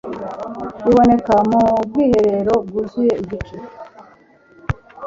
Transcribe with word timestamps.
iboneka 0.89 1.35
mu 1.51 1.61
bwiherero, 1.87 2.55
bwuzuye 2.67 3.11
igice 3.21 3.57